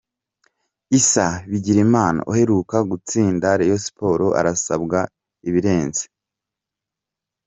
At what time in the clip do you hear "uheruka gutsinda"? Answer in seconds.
2.31-3.47